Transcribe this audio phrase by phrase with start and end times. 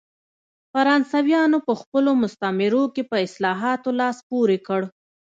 [0.71, 4.81] فرانسویانو په خپلو مستعمرو کې په اصلاحاتو لاس پورې کړ.